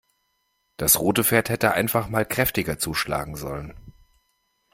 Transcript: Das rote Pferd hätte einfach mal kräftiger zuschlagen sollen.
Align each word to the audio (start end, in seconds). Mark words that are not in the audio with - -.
Das 0.77 0.99
rote 0.99 1.23
Pferd 1.23 1.49
hätte 1.49 1.73
einfach 1.73 2.09
mal 2.09 2.25
kräftiger 2.25 2.79
zuschlagen 2.79 3.35
sollen. 3.35 3.75